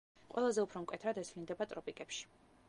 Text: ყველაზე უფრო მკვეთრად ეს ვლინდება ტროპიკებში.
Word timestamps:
ყველაზე 0.35 0.63
უფრო 0.67 0.81
მკვეთრად 0.85 1.19
ეს 1.25 1.31
ვლინდება 1.35 1.69
ტროპიკებში. 1.75 2.27